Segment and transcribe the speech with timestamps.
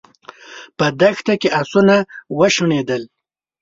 [0.77, 1.95] په دښته کې آسونه
[2.39, 3.01] وشڼېدل.